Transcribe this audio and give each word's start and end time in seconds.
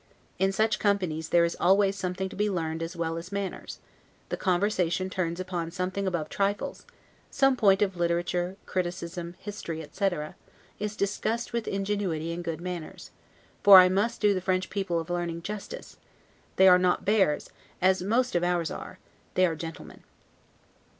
In 0.39 0.51
such 0.51 0.79
companies 0.79 1.29
there 1.29 1.45
is 1.45 1.55
always 1.59 1.95
something 1.95 2.27
to 2.29 2.35
be 2.35 2.49
learned 2.49 2.81
as 2.81 2.95
well 2.95 3.17
as 3.17 3.31
manners; 3.31 3.77
the 4.29 4.35
conversation 4.35 5.11
turns 5.11 5.39
upon 5.39 5.69
something 5.69 6.07
above 6.07 6.27
trifles; 6.27 6.87
some 7.29 7.55
point 7.55 7.83
of 7.83 7.95
literature, 7.95 8.57
criticism, 8.65 9.35
history, 9.37 9.83
etc., 9.83 10.35
is 10.79 10.95
discussed 10.95 11.53
with 11.53 11.67
ingenuity 11.67 12.33
and 12.33 12.43
good 12.43 12.61
manners; 12.61 13.11
for 13.61 13.77
I 13.77 13.89
must 13.89 14.21
do 14.21 14.33
the 14.33 14.41
French 14.41 14.71
people 14.71 14.99
of 14.99 15.11
learning 15.11 15.43
justice; 15.43 15.97
they 16.55 16.67
are 16.67 16.79
not 16.79 17.05
bears, 17.05 17.51
as 17.79 18.01
most 18.01 18.33
of 18.33 18.43
ours 18.43 18.71
are: 18.71 18.97
they 19.35 19.45
are 19.45 19.53
gentlemen. 19.55 20.01